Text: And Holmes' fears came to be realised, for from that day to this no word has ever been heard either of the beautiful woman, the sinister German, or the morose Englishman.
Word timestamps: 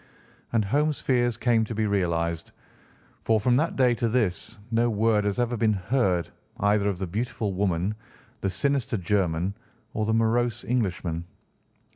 And 0.51 0.65
Holmes' 0.65 0.99
fears 0.99 1.37
came 1.37 1.63
to 1.65 1.75
be 1.75 1.85
realised, 1.85 2.51
for 3.23 3.39
from 3.39 3.55
that 3.57 3.75
day 3.75 3.93
to 3.93 4.09
this 4.09 4.57
no 4.71 4.89
word 4.89 5.25
has 5.25 5.39
ever 5.39 5.55
been 5.55 5.73
heard 5.73 6.27
either 6.59 6.89
of 6.89 6.97
the 6.97 7.05
beautiful 7.05 7.53
woman, 7.53 7.93
the 8.39 8.49
sinister 8.49 8.97
German, 8.97 9.53
or 9.93 10.07
the 10.07 10.13
morose 10.15 10.63
Englishman. 10.63 11.25